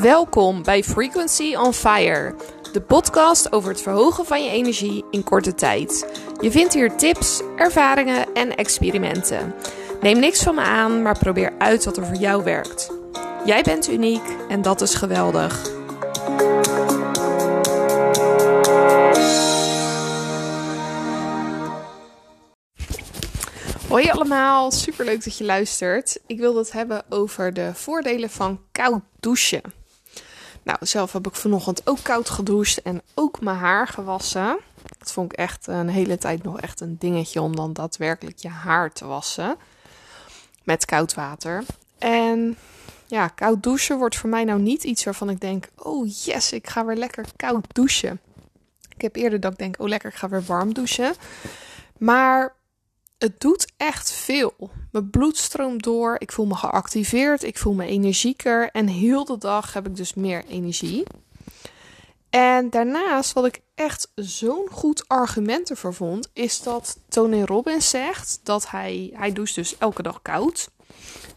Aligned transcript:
Welkom 0.00 0.62
bij 0.62 0.82
Frequency 0.82 1.54
on 1.54 1.72
Fire, 1.72 2.34
de 2.72 2.80
podcast 2.80 3.52
over 3.52 3.70
het 3.70 3.82
verhogen 3.82 4.24
van 4.26 4.44
je 4.44 4.50
energie 4.50 5.04
in 5.10 5.24
korte 5.24 5.54
tijd. 5.54 6.06
Je 6.40 6.50
vindt 6.50 6.74
hier 6.74 6.96
tips, 6.96 7.42
ervaringen 7.56 8.34
en 8.34 8.56
experimenten. 8.56 9.54
Neem 10.00 10.18
niks 10.18 10.42
van 10.42 10.54
me 10.54 10.60
aan, 10.60 11.02
maar 11.02 11.18
probeer 11.18 11.52
uit 11.58 11.84
wat 11.84 11.96
er 11.96 12.06
voor 12.06 12.16
jou 12.16 12.44
werkt. 12.44 12.90
Jij 13.44 13.62
bent 13.62 13.88
uniek 13.88 14.22
en 14.48 14.62
dat 14.62 14.80
is 14.80 14.94
geweldig. 14.94 15.70
Hoi 23.88 24.10
allemaal, 24.10 24.70
super 24.70 25.04
leuk 25.04 25.24
dat 25.24 25.38
je 25.38 25.44
luistert. 25.44 26.20
Ik 26.26 26.38
wil 26.38 26.56
het 26.56 26.72
hebben 26.72 27.04
over 27.08 27.52
de 27.52 27.70
voordelen 27.74 28.30
van 28.30 28.60
koud 28.72 29.02
douchen. 29.20 29.79
Nou, 30.62 30.78
zelf 30.80 31.12
heb 31.12 31.26
ik 31.26 31.34
vanochtend 31.34 31.86
ook 31.86 32.02
koud 32.02 32.30
gedoucht 32.30 32.82
en 32.82 33.02
ook 33.14 33.40
mijn 33.40 33.56
haar 33.56 33.88
gewassen. 33.88 34.58
Dat 34.98 35.12
vond 35.12 35.32
ik 35.32 35.38
echt 35.38 35.66
een 35.66 35.88
hele 35.88 36.18
tijd 36.18 36.42
nog 36.42 36.60
echt 36.60 36.80
een 36.80 36.96
dingetje 36.98 37.40
om 37.40 37.56
dan 37.56 37.72
daadwerkelijk 37.72 38.38
je 38.38 38.48
haar 38.48 38.92
te 38.92 39.06
wassen 39.06 39.56
met 40.64 40.84
koud 40.84 41.14
water. 41.14 41.64
En 41.98 42.56
ja, 43.06 43.28
koud 43.28 43.62
douchen 43.62 43.98
wordt 43.98 44.16
voor 44.16 44.28
mij 44.28 44.44
nou 44.44 44.60
niet 44.60 44.84
iets 44.84 45.04
waarvan 45.04 45.30
ik 45.30 45.40
denk: 45.40 45.68
oh 45.76 46.08
yes, 46.24 46.52
ik 46.52 46.68
ga 46.68 46.84
weer 46.84 46.96
lekker 46.96 47.24
koud 47.36 47.64
douchen. 47.74 48.20
Ik 48.94 49.02
heb 49.02 49.16
eerder 49.16 49.40
dat 49.40 49.52
ik 49.52 49.58
denk: 49.58 49.74
oh 49.78 49.88
lekker, 49.88 50.10
ik 50.10 50.16
ga 50.16 50.28
weer 50.28 50.44
warm 50.44 50.74
douchen. 50.74 51.14
Maar 51.98 52.54
het 53.20 53.40
doet 53.40 53.72
echt 53.76 54.12
veel. 54.12 54.70
Mijn 54.90 55.10
bloed 55.10 55.36
stroomt 55.36 55.82
door, 55.82 56.16
ik 56.18 56.32
voel 56.32 56.46
me 56.46 56.54
geactiveerd, 56.54 57.42
ik 57.42 57.58
voel 57.58 57.72
me 57.72 57.86
energieker 57.86 58.70
en 58.70 58.86
heel 58.86 59.24
de 59.24 59.38
dag 59.38 59.72
heb 59.72 59.86
ik 59.86 59.96
dus 59.96 60.14
meer 60.14 60.44
energie. 60.48 61.04
En 62.30 62.70
daarnaast, 62.70 63.32
wat 63.32 63.44
ik 63.46 63.60
echt 63.74 64.10
zo'n 64.14 64.68
goed 64.70 65.08
argument 65.08 65.70
ervoor 65.70 65.94
vond, 65.94 66.28
is 66.32 66.62
dat 66.62 66.98
Tony 67.08 67.42
Robbins 67.42 67.88
zegt 67.88 68.40
dat 68.42 68.70
hij, 68.70 69.10
hij 69.14 69.32
doucht 69.32 69.54
dus 69.54 69.78
elke 69.78 70.02
dag 70.02 70.22
koud. 70.22 70.68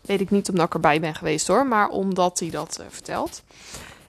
Weet 0.00 0.20
ik 0.20 0.30
niet 0.30 0.48
omdat 0.48 0.66
ik 0.66 0.74
erbij 0.74 1.00
ben 1.00 1.14
geweest 1.14 1.46
hoor, 1.46 1.66
maar 1.66 1.88
omdat 1.88 2.38
hij 2.38 2.50
dat 2.50 2.78
uh, 2.80 2.86
vertelt. 2.88 3.42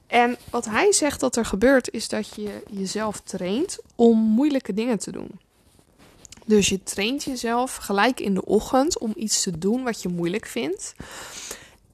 En 0.07 0.37
wat 0.49 0.65
hij 0.65 0.93
zegt 0.93 1.19
dat 1.19 1.35
er 1.35 1.45
gebeurt, 1.45 1.91
is 1.91 2.07
dat 2.07 2.35
je 2.35 2.63
jezelf 2.69 3.19
traint 3.19 3.79
om 3.95 4.19
moeilijke 4.19 4.73
dingen 4.73 4.99
te 4.99 5.11
doen. 5.11 5.39
Dus 6.45 6.69
je 6.69 6.83
traint 6.83 7.23
jezelf 7.23 7.75
gelijk 7.75 8.19
in 8.19 8.33
de 8.33 8.45
ochtend 8.45 8.97
om 8.97 9.13
iets 9.15 9.43
te 9.43 9.57
doen 9.57 9.83
wat 9.83 10.01
je 10.01 10.09
moeilijk 10.09 10.45
vindt. 10.45 10.95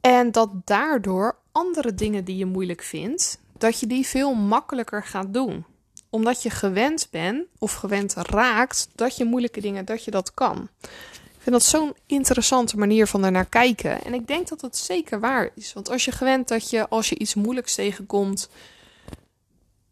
En 0.01 0.31
dat 0.31 0.49
daardoor 0.65 1.35
andere 1.51 1.93
dingen 1.93 2.23
die 2.23 2.37
je 2.37 2.45
moeilijk 2.45 2.81
vindt, 2.81 3.39
dat 3.57 3.79
je 3.79 3.87
die 3.87 4.07
veel 4.07 4.33
makkelijker 4.33 5.03
gaat 5.03 5.33
doen. 5.33 5.65
Omdat 6.09 6.43
je 6.43 6.49
gewend 6.49 7.07
bent 7.11 7.45
of 7.57 7.73
gewend 7.73 8.13
raakt 8.13 8.89
dat 8.95 9.17
je 9.17 9.25
moeilijke 9.25 9.61
dingen, 9.61 9.85
dat 9.85 10.03
je 10.03 10.11
dat 10.11 10.33
kan. 10.33 10.69
Ik 10.81 11.45
vind 11.45 11.55
dat 11.55 11.63
zo'n 11.63 11.95
interessante 12.05 12.77
manier 12.77 13.07
van 13.07 13.23
er 13.23 13.31
naar 13.31 13.45
kijken. 13.45 14.03
En 14.03 14.13
ik 14.13 14.27
denk 14.27 14.47
dat 14.47 14.61
het 14.61 14.77
zeker 14.77 15.19
waar 15.19 15.49
is. 15.55 15.73
Want 15.73 15.89
als 15.89 16.05
je 16.05 16.11
gewend 16.11 16.47
dat 16.47 16.69
je 16.69 16.87
als 16.89 17.09
je 17.09 17.17
iets 17.17 17.35
moeilijks 17.35 17.75
tegenkomt, 17.75 18.49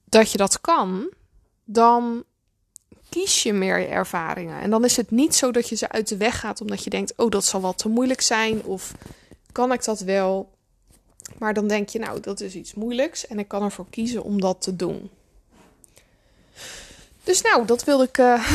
dat 0.05 0.31
je 0.31 0.37
dat 0.37 0.61
kan, 0.61 1.09
dan 1.63 2.23
kies 3.17 3.43
je 3.43 3.53
meer 3.53 3.89
ervaringen. 3.89 4.61
En 4.61 4.69
dan 4.69 4.85
is 4.85 4.97
het 4.97 5.11
niet 5.11 5.35
zo 5.35 5.51
dat 5.51 5.69
je 5.69 5.75
ze 5.75 5.89
uit 5.89 6.07
de 6.07 6.17
weg 6.17 6.39
gaat 6.39 6.61
omdat 6.61 6.83
je 6.83 6.89
denkt: 6.89 7.13
oh, 7.15 7.29
dat 7.29 7.45
zal 7.45 7.61
wel 7.61 7.73
te 7.73 7.89
moeilijk 7.89 8.21
zijn. 8.21 8.63
Of 8.63 8.93
kan 9.51 9.71
ik 9.71 9.83
dat 9.83 9.99
wel? 9.99 10.49
Maar 11.37 11.53
dan 11.53 11.67
denk 11.67 11.89
je: 11.89 11.99
nou, 11.99 12.19
dat 12.19 12.39
is 12.39 12.55
iets 12.55 12.73
moeilijks 12.73 13.27
en 13.27 13.39
ik 13.39 13.47
kan 13.47 13.63
ervoor 13.63 13.85
kiezen 13.89 14.23
om 14.23 14.41
dat 14.41 14.61
te 14.61 14.75
doen. 14.75 15.09
Dus 17.23 17.41
nou, 17.41 17.65
dat 17.65 17.83
wilde 17.83 18.03
ik 18.03 18.17
uh, 18.17 18.49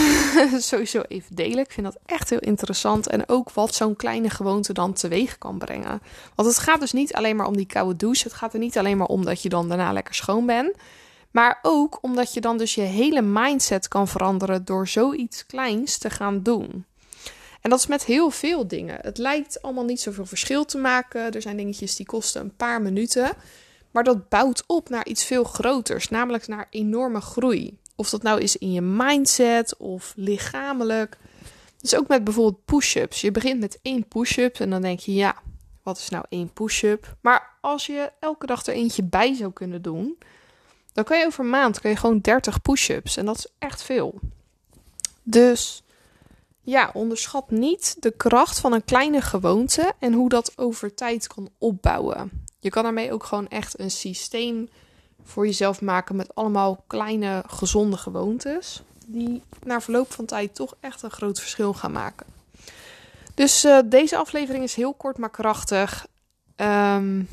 sowieso 0.71 1.03
even 1.09 1.35
delen. 1.35 1.59
Ik 1.59 1.73
vind 1.73 1.87
dat 1.87 1.99
echt 2.07 2.31
heel 2.31 2.39
interessant. 2.39 3.07
En 3.07 3.29
ook 3.29 3.51
wat 3.51 3.75
zo'n 3.75 3.97
kleine 3.97 4.31
gewoonte 4.31 4.73
dan 4.73 4.93
teweeg 4.93 5.39
kan 5.39 5.59
brengen. 5.59 6.03
Want 6.35 6.49
het 6.49 6.59
gaat 6.59 6.81
dus 6.81 6.93
niet 6.93 7.15
alleen 7.15 7.37
maar 7.37 7.47
om 7.47 7.57
die 7.57 7.67
koude 7.67 7.97
douche. 7.97 8.25
Het 8.25 8.33
gaat 8.33 8.53
er 8.53 8.59
niet 8.59 8.79
alleen 8.79 8.97
maar 8.97 9.07
om 9.07 9.25
dat 9.25 9.43
je 9.43 9.49
dan 9.49 9.69
daarna 9.69 9.93
lekker 9.93 10.15
schoon 10.15 10.47
bent. 10.47 10.77
Maar 11.33 11.59
ook 11.63 11.99
omdat 12.01 12.35
je 12.35 12.41
dan 12.41 12.59
dus 12.59 12.75
je 12.75 12.81
hele 12.81 13.23
mindset 13.23 13.89
kan 13.89 14.09
veranderen 14.09 14.65
door 14.65 14.89
zoiets 14.89 15.47
kleins 15.47 15.99
te 15.99 16.11
gaan 16.11 16.43
doen. 16.43 16.85
En 17.61 17.71
dat 17.71 17.79
is 17.79 17.87
met 17.87 18.05
heel 18.05 18.31
veel 18.31 18.67
dingen. 18.67 18.99
Het 19.01 19.19
lijkt 19.19 19.63
allemaal 19.63 19.85
niet 19.85 20.01
zoveel 20.01 20.27
verschil 20.27 20.65
te 20.65 20.79
maken. 20.79 21.33
Er 21.33 21.43
zijn 21.43 21.57
dingetjes 21.57 21.97
die 21.97 22.07
kosten 22.07 22.41
een 22.41 22.57
paar 22.57 22.83
minuten. 22.83 23.33
Maar 23.91 24.05
dat 24.05 24.29
bouwt 24.29 24.65
op 24.67 24.89
naar 24.89 25.07
iets 25.07 25.25
veel 25.25 25.45
groters, 25.45 26.09
namelijk 26.09 26.47
naar 26.47 26.67
enorme 26.71 27.21
groei. 27.21 27.79
Of 27.97 28.11
dat 28.11 28.23
nou 28.23 28.41
is 28.41 28.57
in 28.57 28.73
je 28.73 28.81
mindset 28.81 29.77
of 29.77 30.13
lichamelijk. 30.17 31.19
Dus 31.81 31.97
ook 31.97 32.09
met 32.09 32.25
bijvoorbeeld 32.25 32.65
push-ups. 32.65 33.21
Je 33.21 33.31
begint 33.31 33.61
met 33.61 33.79
één 33.83 34.09
push-up 34.09 34.61
en 34.61 34.71
dan 34.71 34.83
denk 34.83 34.99
je, 34.99 35.15
ja, 35.15 35.35
wat 35.83 35.99
is 35.99 36.09
nou 36.09 36.25
één 36.29 36.53
push-up? 36.53 37.17
Maar 37.21 37.57
als 37.61 37.87
je 37.87 38.13
elke 38.21 38.47
dag 38.47 38.67
er 38.67 38.75
eentje 38.75 39.03
bij 39.03 39.35
zou 39.35 39.53
kunnen 39.53 39.83
doen, 39.83 40.19
dan 40.93 41.05
kan 41.05 41.19
je 41.19 41.27
over 41.27 41.45
een 41.45 41.51
maand 41.51 41.81
kan 41.81 41.91
je 41.91 41.97
gewoon 41.97 42.19
30 42.19 42.63
push-ups. 42.63 43.17
En 43.17 43.27
dat 43.27 43.37
is 43.37 43.47
echt 43.59 43.83
veel. 43.83 44.21
Dus 45.23 45.83
ja, 46.61 46.91
onderschat 46.93 47.51
niet 47.51 47.97
de 48.01 48.11
kracht 48.11 48.61
van 48.61 48.73
een 48.73 48.85
kleine 48.85 49.21
gewoonte 49.21 49.93
en 49.99 50.13
hoe 50.13 50.29
dat 50.29 50.53
over 50.59 50.95
tijd 50.95 51.27
kan 51.27 51.49
opbouwen. 51.59 52.31
Je 52.59 52.71
kan 52.71 52.83
daarmee 52.83 53.13
ook 53.13 53.25
gewoon 53.25 53.49
echt 53.49 53.79
een 53.79 53.91
systeem 53.91 54.69
voor 55.25 55.47
jezelf 55.47 55.81
maken 55.81 56.17
met 56.17 56.35
allemaal 56.35 56.85
kleine 56.87 57.43
gezonde 57.47 57.97
gewoontes. 57.97 58.83
Die 59.07 59.43
na 59.63 59.81
verloop 59.81 60.13
van 60.13 60.25
tijd 60.25 60.55
toch 60.55 60.75
echt 60.81 61.03
een 61.03 61.11
groot 61.11 61.41
verschil 61.41 61.75
gaan 61.75 61.93
maken. 61.93 62.27
Dus 63.35 63.65
uh, 63.65 63.79
deze 63.85 64.17
aflevering 64.17 64.65
is 64.65 64.75
heel 64.75 64.95
kort 64.95 65.19
maar 65.19 65.31
krachtig. 65.31 66.07
Um, 66.57 67.29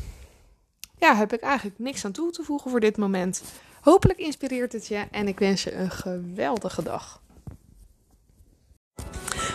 ja, 0.99 1.15
heb 1.15 1.33
ik 1.33 1.41
eigenlijk 1.41 1.79
niks 1.79 2.05
aan 2.05 2.11
toe 2.11 2.31
te 2.31 2.43
voegen 2.43 2.71
voor 2.71 2.79
dit 2.79 2.97
moment. 2.97 3.43
Hopelijk 3.81 4.19
inspireert 4.19 4.73
het 4.73 4.87
je 4.87 5.07
en 5.11 5.27
ik 5.27 5.39
wens 5.39 5.63
je 5.63 5.75
een 5.75 5.91
geweldige 5.91 6.83
dag. 6.83 7.21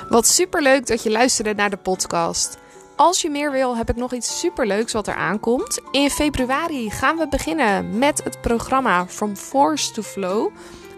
Wat 0.08 0.26
super 0.26 0.62
leuk 0.62 0.86
dat 0.86 1.02
je 1.02 1.10
luisterde 1.10 1.54
naar 1.54 1.70
de 1.70 1.76
podcast. 1.76 2.58
Als 2.96 3.22
je 3.22 3.30
meer 3.30 3.50
wil, 3.50 3.76
heb 3.76 3.90
ik 3.90 3.96
nog 3.96 4.12
iets 4.12 4.38
superleuks 4.38 4.92
wat 4.92 5.06
er 5.06 5.14
aankomt. 5.14 5.80
In 5.90 6.10
februari 6.10 6.90
gaan 6.90 7.16
we 7.16 7.28
beginnen 7.28 7.98
met 7.98 8.24
het 8.24 8.40
programma 8.40 9.06
From 9.06 9.36
Force 9.36 9.92
to 9.92 10.02
Flow. 10.02 10.50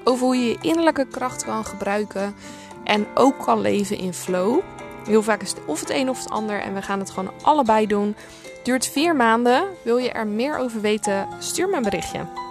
Over 0.04 0.26
hoe 0.26 0.36
je 0.36 0.48
je 0.48 0.58
innerlijke 0.60 1.06
kracht 1.06 1.44
kan 1.44 1.64
gebruiken 1.64 2.34
en 2.84 3.06
ook 3.14 3.44
kan 3.44 3.60
leven 3.60 3.98
in 3.98 4.14
flow. 4.14 4.60
Heel 5.06 5.22
vaak 5.22 5.42
is 5.42 5.50
het 5.50 5.64
of 5.66 5.80
het 5.80 5.90
een 5.90 6.10
of 6.10 6.18
het 6.18 6.30
ander 6.30 6.60
en 6.60 6.74
we 6.74 6.82
gaan 6.82 6.98
het 6.98 7.10
gewoon 7.10 7.32
allebei 7.42 7.86
doen. 7.86 8.16
Duurt 8.62 8.86
vier 8.86 9.16
maanden. 9.16 9.64
Wil 9.82 9.96
je 9.96 10.10
er 10.10 10.26
meer 10.26 10.58
over 10.58 10.80
weten? 10.80 11.28
Stuur 11.38 11.68
me 11.68 11.76
een 11.76 11.82
berichtje. 11.82 12.45